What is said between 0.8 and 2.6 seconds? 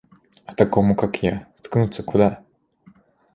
как я, ткнуться куда?